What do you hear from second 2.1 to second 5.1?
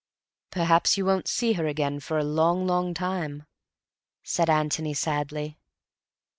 a long, long time," said Antony